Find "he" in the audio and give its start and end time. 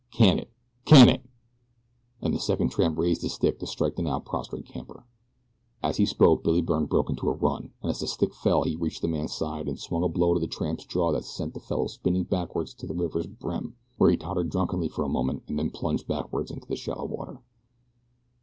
5.97-6.07, 8.63-8.75, 14.09-14.17